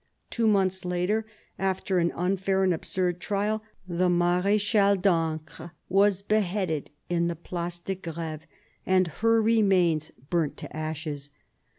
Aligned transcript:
Two 0.31 0.47
months 0.47 0.83
later, 0.83 1.27
after 1.59 1.99
an 1.99 2.11
unfair 2.13 2.63
and 2.63 2.73
absurd 2.73 3.19
trial, 3.19 3.61
the 3.87 4.09
Mardchale 4.09 4.99
d'Ancre 4.99 5.73
was 5.89 6.23
beheaded 6.23 6.89
in 7.07 7.27
the 7.27 7.35
Place 7.35 7.77
de 7.77 7.93
Grfeve 7.93 8.41
and 8.83 9.05
her 9.07 9.39
remains 9.43 10.09
burnt 10.31 10.57
to 10.57 10.75
ashes. 10.75 11.29